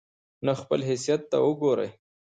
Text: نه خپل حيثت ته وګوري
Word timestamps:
نه 0.45 0.53
خپل 0.61 0.79
حيثت 0.89 1.21
ته 1.31 1.37
وګوري 1.47 1.89